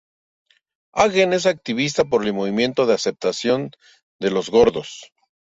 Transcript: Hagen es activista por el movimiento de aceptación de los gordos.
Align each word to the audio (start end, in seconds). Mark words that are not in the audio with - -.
Hagen 1.01 1.31
es 1.33 1.45
activista 1.45 2.05
por 2.05 2.25
el 2.25 2.33
movimiento 2.33 2.87
de 2.87 2.95
aceptación 2.95 3.69
de 4.19 4.31
los 4.31 4.49
gordos. 4.49 5.11